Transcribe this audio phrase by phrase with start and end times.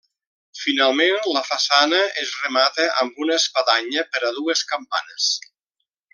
[0.59, 5.29] Finalment, la façana es remata amb una espadanya per a dues campanes.